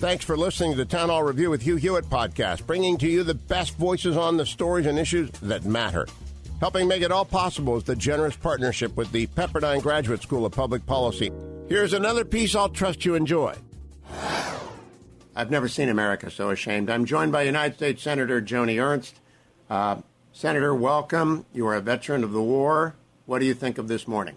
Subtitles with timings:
[0.00, 3.22] Thanks for listening to the Town Hall Review with Hugh Hewitt podcast, bringing to you
[3.22, 6.06] the best voices on the stories and issues that matter.
[6.58, 10.52] Helping make it all possible is the generous partnership with the Pepperdine Graduate School of
[10.52, 11.30] Public Policy.
[11.68, 13.54] Here's another piece I'll trust you enjoy.
[15.36, 16.88] I've never seen America so ashamed.
[16.88, 19.20] I'm joined by United States Senator Joni Ernst.
[19.68, 19.96] Uh,
[20.32, 21.44] Senator, welcome.
[21.52, 22.94] You are a veteran of the war.
[23.26, 24.36] What do you think of this morning?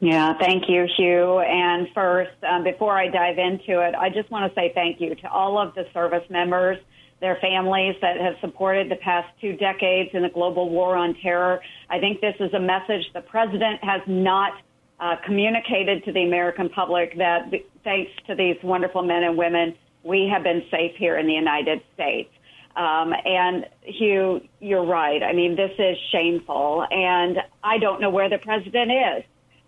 [0.00, 1.40] Yeah, thank you, Hugh.
[1.40, 5.14] And first, um, before I dive into it, I just want to say thank you
[5.14, 6.78] to all of the service members,
[7.20, 11.60] their families that have supported the past two decades in the global war on terror.
[11.88, 14.52] I think this is a message the president has not
[15.00, 17.50] uh, communicated to the American public that
[17.82, 21.80] thanks to these wonderful men and women, we have been safe here in the United
[21.94, 22.30] States.
[22.76, 25.22] Um, and Hugh, you're right.
[25.22, 29.24] I mean, this is shameful, and I don't know where the president is.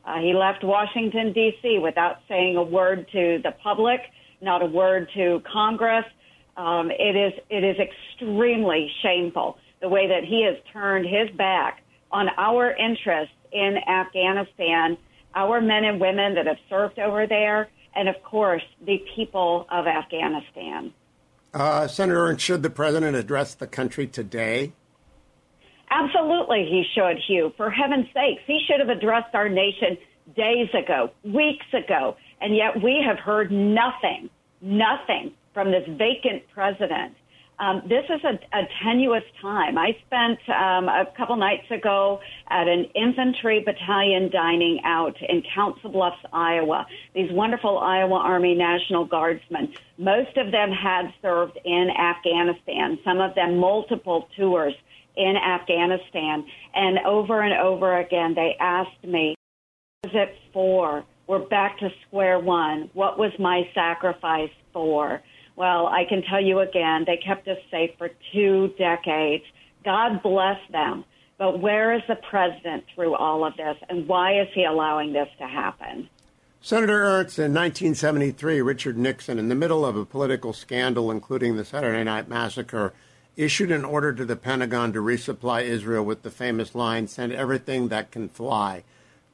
[0.09, 1.81] Uh, he left Washington, D.C.
[1.81, 4.01] without saying a word to the public,
[4.41, 6.07] not a word to Congress.
[6.57, 11.83] Um, it is it is extremely shameful the way that he has turned his back
[12.11, 14.97] on our interests in Afghanistan,
[15.35, 19.87] our men and women that have served over there, and of course the people of
[19.87, 20.95] Afghanistan.
[21.53, 24.73] Uh, Senator, should the president address the country today?
[25.91, 27.53] Absolutely, he should, Hugh.
[27.57, 29.97] For heaven's sakes, he should have addressed our nation
[30.37, 34.29] days ago, weeks ago, and yet we have heard nothing,
[34.61, 37.15] nothing from this vacant president.
[37.61, 39.77] Um, this is a, a, tenuous time.
[39.77, 45.91] I spent um, a couple nights ago at an infantry battalion dining out in Council
[45.91, 46.87] Bluffs, Iowa.
[47.15, 49.75] These wonderful Iowa Army National Guardsmen.
[49.97, 54.75] Most of them had served in Afghanistan, some of them multiple tours
[55.19, 56.47] in Afghanistan.
[56.75, 59.35] And over and over again, they asked me,
[60.03, 61.05] what was it for?
[61.27, 62.89] We're back to square one.
[62.95, 65.21] What was my sacrifice for?
[65.57, 69.45] Well, I can tell you again, they kept us safe for two decades.
[69.85, 71.05] God bless them.
[71.37, 75.29] But where is the president through all of this, and why is he allowing this
[75.39, 76.09] to happen?
[76.61, 81.65] Senator Ernst, in 1973, Richard Nixon, in the middle of a political scandal, including the
[81.65, 82.93] Saturday Night Massacre,
[83.39, 87.87] issued an order to the Pentagon to resupply Israel with the famous line, send everything
[87.89, 88.83] that can fly.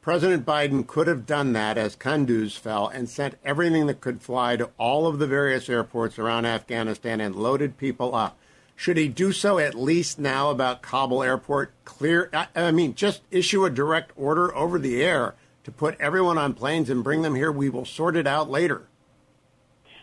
[0.02, 4.56] President Biden could have done that as Kunduz fell and sent everything that could fly
[4.56, 8.36] to all of the various airports around Afghanistan and loaded people up.
[8.76, 11.72] Should he do so at least now about Kabul airport?
[11.86, 16.52] Clear, I mean, just issue a direct order over the air to put everyone on
[16.52, 17.50] planes and bring them here.
[17.50, 18.82] We will sort it out later.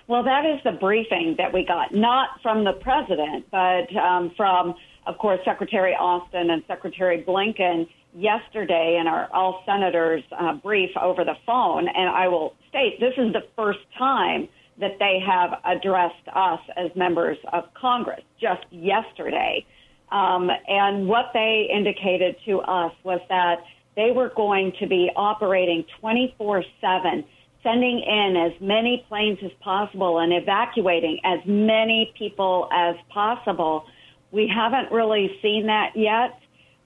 [0.07, 4.75] Well, that is the briefing that we got, not from the president, but um, from,
[5.05, 11.23] of course, Secretary Austin and Secretary Blinken yesterday in our all senators uh, brief over
[11.23, 11.87] the phone.
[11.87, 16.91] And I will state this is the first time that they have addressed us as
[16.95, 19.65] members of Congress just yesterday.
[20.11, 23.63] Um, and what they indicated to us was that
[23.95, 27.23] they were going to be operating 24 7
[27.63, 33.85] sending in as many planes as possible and evacuating as many people as possible.
[34.31, 36.39] We haven't really seen that yet,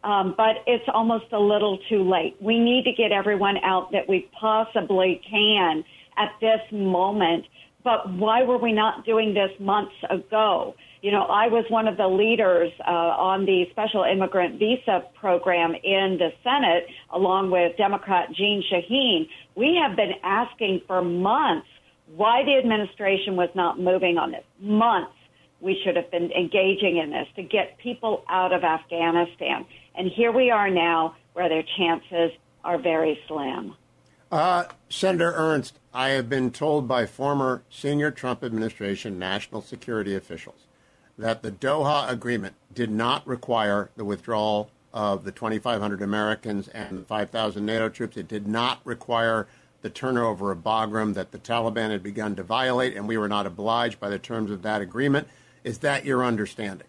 [0.04, 2.36] um, but it's almost a little too late.
[2.42, 5.84] We need to get everyone out that we possibly can
[6.18, 7.46] at this moment.
[7.84, 10.76] But why were we not doing this months ago?
[11.06, 15.76] You know, I was one of the leaders uh, on the special immigrant visa program
[15.76, 19.30] in the Senate, along with Democrat Jeanne Shaheen.
[19.54, 21.68] We have been asking for months
[22.16, 24.44] why the administration was not moving on this.
[24.60, 25.14] Months
[25.62, 29.64] we should have been engaging in this to get people out of Afghanistan.
[29.94, 32.32] And here we are now where their chances
[32.64, 33.76] are very slim.
[34.32, 40.65] Uh, Senator Ernst, I have been told by former senior Trump administration national security officials
[41.18, 47.66] that the Doha Agreement did not require the withdrawal of the 2,500 Americans and 5,000
[47.66, 48.18] NATO troops.
[48.18, 49.48] It did not require
[49.82, 53.46] the turnover of Bagram that the Taliban had begun to violate, and we were not
[53.46, 55.28] obliged by the terms of that agreement.
[55.64, 56.88] Is that your understanding?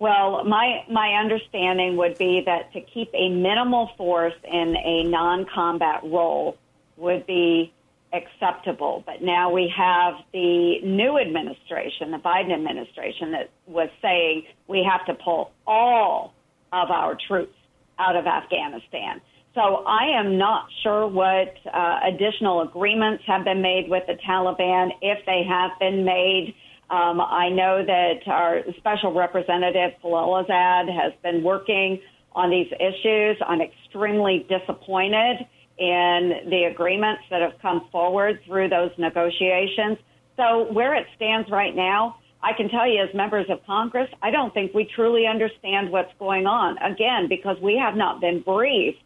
[0.00, 6.02] Well, my my understanding would be that to keep a minimal force in a non-combat
[6.04, 6.56] role
[6.96, 7.72] would be
[8.12, 9.02] acceptable.
[9.06, 15.06] But now we have the new administration, the Biden administration, that was saying we have
[15.06, 16.34] to pull all
[16.72, 17.54] of our troops
[17.98, 19.20] out of Afghanistan.
[19.54, 24.90] So I am not sure what uh, additional agreements have been made with the Taliban,
[25.02, 26.54] if they have been made.
[26.88, 32.00] Um, I know that our special representative Khalilzad has been working
[32.32, 33.36] on these issues.
[33.46, 35.46] I'm extremely disappointed
[35.80, 39.96] in the agreements that have come forward through those negotiations.
[40.36, 44.30] So where it stands right now, I can tell you as members of Congress, I
[44.30, 46.76] don't think we truly understand what's going on.
[46.78, 49.02] Again, because we have not been briefed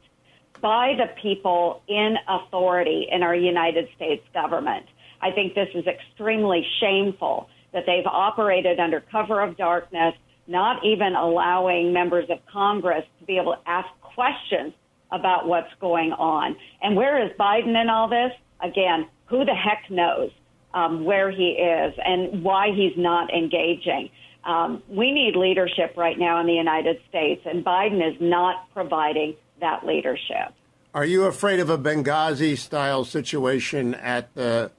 [0.60, 4.86] by the people in authority in our United States government.
[5.20, 10.14] I think this is extremely shameful that they've operated under cover of darkness,
[10.48, 14.72] not even allowing members of Congress to be able to ask questions
[15.14, 16.56] about what's going on.
[16.82, 18.32] And where is Biden in all this?
[18.60, 20.30] Again, who the heck knows
[20.74, 24.10] um, where he is and why he's not engaging.
[24.44, 29.36] Um, we need leadership right now in the United States, and Biden is not providing
[29.60, 30.52] that leadership.
[30.92, 34.70] Are you afraid of a Benghazi style situation at the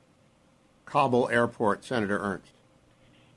[0.85, 2.51] Kabul airport, Senator Ernst?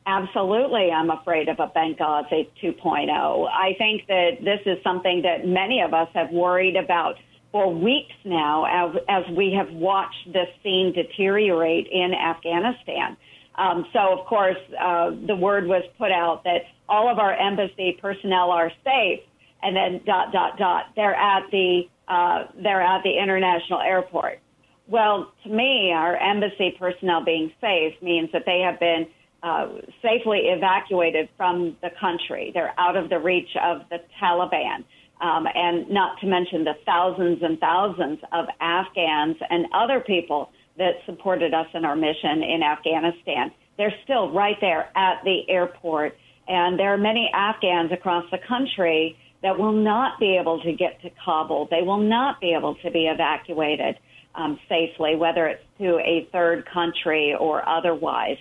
[0.08, 3.46] Absolutely, I'm afraid of a Benghazi 2.0.
[3.46, 7.16] I think that this is something that many of us have worried about
[7.52, 13.19] for weeks now as, as we have watched this scene deteriorate in Afghanistan.
[13.56, 17.99] Um, so, of course, uh, the word was put out that all of our embassy
[18.00, 19.20] personnel are safe,
[19.62, 20.84] and then dot dot dot.
[20.96, 24.38] They're at the uh, they're at the international airport.
[24.87, 29.06] Well, to me, our embassy personnel being safe means that they have been
[29.43, 29.69] uh,
[30.02, 32.50] safely evacuated from the country.
[32.52, 34.85] They're out of the reach of the Taliban.
[35.20, 40.93] Um, and not to mention the thousands and thousands of Afghans and other people that
[41.06, 43.50] supported us in our mission in Afghanistan.
[43.76, 46.17] They're still right there at the airport.
[46.46, 51.00] And there are many Afghans across the country that will not be able to get
[51.02, 51.69] to Kabul.
[51.70, 53.96] They will not be able to be evacuated
[54.34, 58.37] um, safely, whether it's to a third country or otherwise.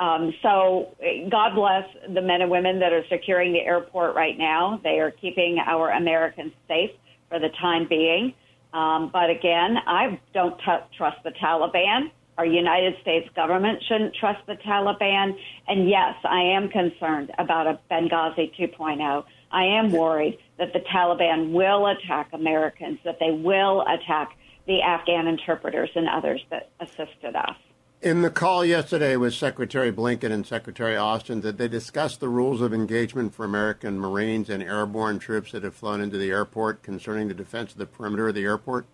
[0.00, 0.96] Um, so
[1.30, 4.80] God bless the men and women that are securing the airport right now.
[4.82, 6.90] They are keeping our Americans safe
[7.28, 8.34] for the time being.
[8.72, 12.10] Um, but again, I don't t- trust the Taliban.
[12.38, 15.36] Our United States government shouldn't trust the Taliban.
[15.68, 19.24] And yes, I am concerned about a Benghazi 2.0.
[19.52, 25.26] I am worried that the Taliban will attack Americans, that they will attack the Afghan
[25.26, 27.56] interpreters and others that assisted us.
[28.02, 32.62] In the call yesterday with Secretary Blinken and Secretary Austin, did they discuss the rules
[32.62, 37.28] of engagement for American Marines and airborne troops that have flown into the airport concerning
[37.28, 38.86] the defense of the perimeter of the airport?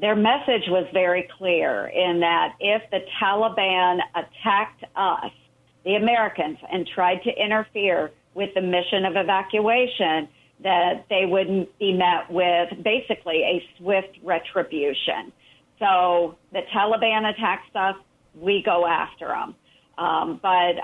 [0.00, 5.30] Their message was very clear in that if the Taliban attacked us,
[5.84, 10.26] the Americans, and tried to interfere with the mission of evacuation,
[10.62, 15.32] that they would be met with basically a swift retribution.
[15.80, 17.96] So the Taliban attacks us,
[18.34, 19.56] we go after them.
[19.98, 20.76] Um, but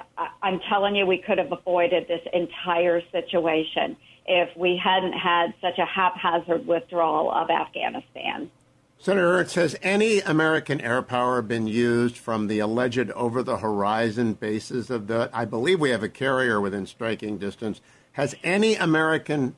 [0.42, 3.96] I'm telling you, we could have avoided this entire situation
[4.26, 8.50] if we hadn't had such a haphazard withdrawal of Afghanistan.
[8.98, 14.34] Senator Ernst, has any American air power been used from the alleged over the horizon
[14.34, 15.30] bases of the?
[15.32, 17.80] I believe we have a carrier within striking distance.
[18.12, 19.54] Has any American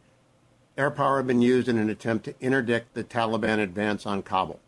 [0.77, 4.61] air power been used in an attempt to interdict the Taliban advance on Kabul?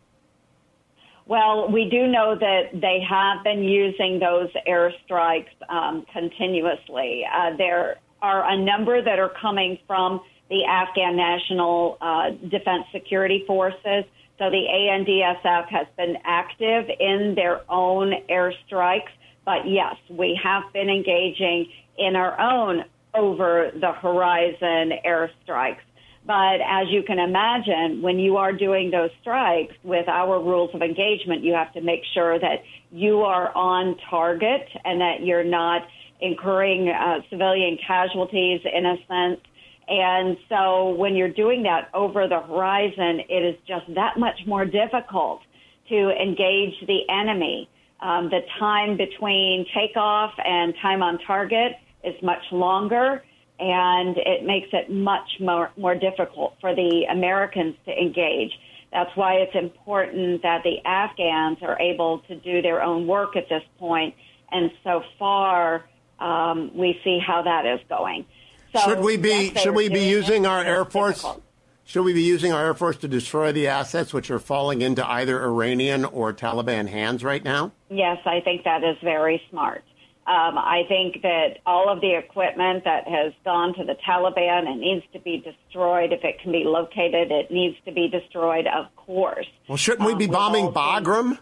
[1.31, 7.23] Well, we do know that they have been using those airstrikes um, continuously.
[7.25, 10.19] Uh, there are a number that are coming from
[10.49, 14.03] the Afghan National uh, Defense Security Forces.
[14.39, 19.13] So the ANDSF has been active in their own airstrikes.
[19.45, 22.83] But yes, we have been engaging in our own
[23.15, 25.79] over the horizon airstrikes.
[26.25, 30.81] But as you can imagine, when you are doing those strikes with our rules of
[30.81, 35.81] engagement, you have to make sure that you are on target and that you're not
[36.19, 39.41] incurring uh, civilian casualties in a sense.
[39.87, 44.63] And so when you're doing that over the horizon, it is just that much more
[44.63, 45.41] difficult
[45.89, 47.67] to engage the enemy.
[47.99, 51.73] Um, the time between takeoff and time on target
[52.03, 53.23] is much longer
[53.61, 58.51] and it makes it much more, more difficult for the Americans to engage.
[58.91, 63.47] That's why it's important that the Afghans are able to do their own work at
[63.47, 64.15] this point.
[64.51, 65.85] and so far
[66.19, 68.25] um, we see how that is going.
[68.73, 71.21] So, should we be yes, should we be using our air force?
[71.21, 71.43] Difficult.
[71.83, 75.05] Should we be using our Air Force to destroy the assets which are falling into
[75.05, 77.73] either Iranian or Taliban hands right now?
[77.89, 79.83] Yes, I think that is very smart.
[80.27, 84.79] Um, I think that all of the equipment that has gone to the Taliban and
[84.79, 86.13] needs to be destroyed.
[86.13, 89.47] If it can be located, it needs to be destroyed, of course.
[89.67, 91.39] Well, shouldn't we be um, bombing Bagram?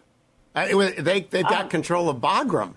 [0.55, 2.75] Uh, they, they've got um, control of Bagram.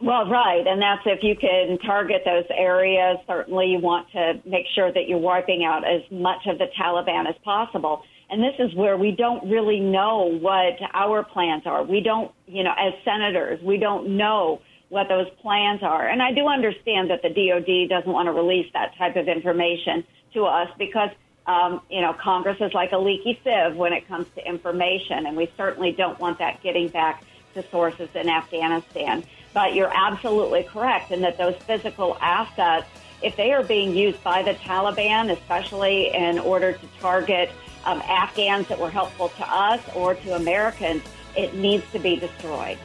[0.00, 3.18] Well, right, and that's if you can target those areas.
[3.26, 7.28] Certainly, you want to make sure that you're wiping out as much of the Taliban
[7.28, 8.02] as possible.
[8.30, 11.82] And this is where we don't really know what our plans are.
[11.82, 16.06] We don't, you know, as senators, we don't know what those plans are.
[16.06, 20.04] And I do understand that the DOD doesn't want to release that type of information
[20.34, 21.10] to us because,
[21.46, 25.36] um, you know, Congress is like a leaky sieve when it comes to information, and
[25.36, 29.24] we certainly don't want that getting back to sources in Afghanistan.
[29.52, 32.86] But you're absolutely correct in that those physical assets,
[33.22, 37.50] if they are being used by the Taliban, especially in order to target
[37.84, 41.02] um, Afghans that were helpful to us or to Americans,
[41.36, 42.78] it needs to be destroyed.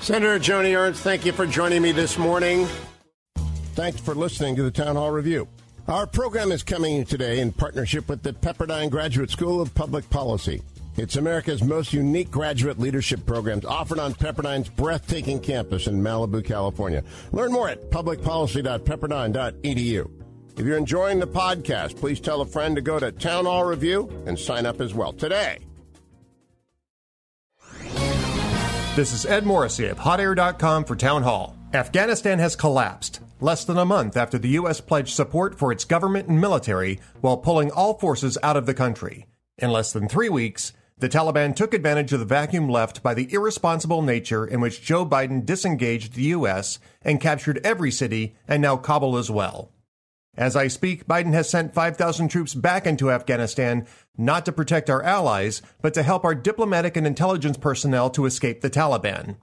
[0.00, 2.66] Senator Joni Ernst, thank you for joining me this morning.
[3.74, 5.46] Thanks for listening to the Town Hall Review.
[5.88, 10.62] Our program is coming today in partnership with the Pepperdine Graduate School of Public Policy.
[10.96, 17.02] It's America's most unique graduate leadership programs offered on Pepperdine's breathtaking campus in Malibu, California.
[17.32, 20.19] Learn more at publicpolicy.pepperdine.edu.
[20.60, 24.10] If you're enjoying the podcast, please tell a friend to go to Town Hall Review
[24.26, 25.56] and sign up as well today.
[28.94, 31.56] This is Ed Morrissey of HotAir.com for Town Hall.
[31.72, 34.82] Afghanistan has collapsed less than a month after the U.S.
[34.82, 39.24] pledged support for its government and military while pulling all forces out of the country.
[39.56, 43.32] In less than three weeks, the Taliban took advantage of the vacuum left by the
[43.32, 46.78] irresponsible nature in which Joe Biden disengaged the U.S.
[47.00, 49.72] and captured every city and now Kabul as well.
[50.36, 55.02] As I speak, Biden has sent 5,000 troops back into Afghanistan, not to protect our
[55.02, 59.36] allies, but to help our diplomatic and intelligence personnel to escape the Taliban.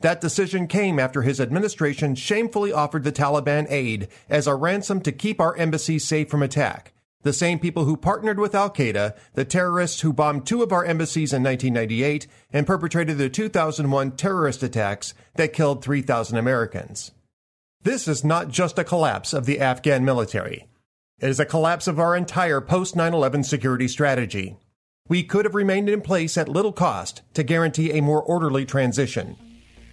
[0.00, 5.12] That decision came after his administration shamefully offered the Taliban aid as a ransom to
[5.12, 9.44] keep our embassies safe from attack the same people who partnered with Al Qaeda, the
[9.44, 15.14] terrorists who bombed two of our embassies in 1998 and perpetrated the 2001 terrorist attacks
[15.34, 17.10] that killed 3,000 Americans.
[17.84, 20.66] This is not just a collapse of the Afghan military.
[21.20, 24.56] It is a collapse of our entire post 9 11 security strategy.
[25.06, 29.36] We could have remained in place at little cost to guarantee a more orderly transition.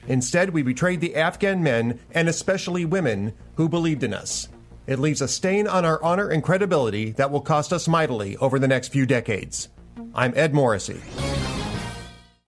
[0.07, 4.47] Instead, we betrayed the Afghan men and especially women who believed in us.
[4.87, 8.57] It leaves a stain on our honor and credibility that will cost us mightily over
[8.57, 9.67] the next few decades.
[10.15, 11.01] I'm Ed Morrissey.